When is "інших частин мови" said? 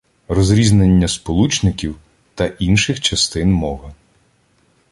2.45-3.93